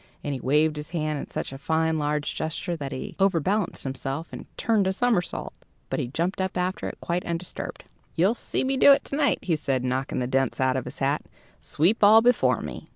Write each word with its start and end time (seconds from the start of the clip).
And 0.23 0.33
he 0.33 0.39
waved 0.39 0.77
his 0.77 0.89
hand 0.89 1.19
in 1.19 1.29
such 1.29 1.53
a 1.53 1.59
fine 1.59 1.99
large 1.99 2.33
gesture 2.33 2.75
that 2.75 2.91
he 2.91 3.15
overbalanced 3.19 3.83
himself, 3.83 4.29
and 4.33 4.47
turned 4.57 4.87
a 4.87 4.93
somersault. 4.93 5.53
But 5.91 5.99
he 5.99 6.07
jumped 6.07 6.41
up 6.41 6.57
after 6.57 6.89
it 6.89 6.97
quite 7.01 7.23
undisturbed. 7.23 7.83
"You'll 8.15 8.33
see 8.33 8.63
me 8.63 8.77
do 8.77 8.91
it 8.93 9.05
to 9.05 9.15
night," 9.15 9.37
he 9.43 9.55
said, 9.55 9.83
knocking 9.83 10.17
the 10.17 10.25
dents 10.25 10.59
out 10.59 10.75
of 10.75 10.85
his 10.85 10.97
hat 10.97 11.25
"sweep 11.59 12.03
all 12.03 12.23
before 12.23 12.61
me." 12.61 12.89